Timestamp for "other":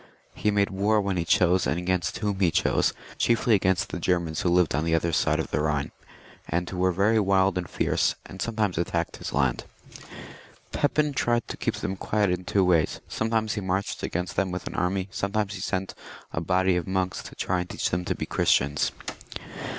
4.95-5.13